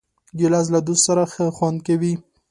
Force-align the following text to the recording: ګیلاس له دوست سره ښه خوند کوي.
ګیلاس 0.39 0.67
له 0.73 0.79
دوست 0.87 1.03
سره 1.07 1.23
ښه 1.33 1.45
خوند 1.57 1.79
کوي. 1.87 2.13